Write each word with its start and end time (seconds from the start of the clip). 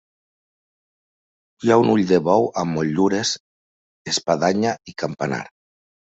Hi 1.65 1.71
ha 1.73 1.77
un 1.81 1.91
ull 1.97 2.01
de 2.13 2.19
bou 2.29 2.47
amb 2.63 2.75
motllures, 2.79 3.35
espadanya 4.15 4.75
i 4.95 4.99
campanar. 5.05 5.41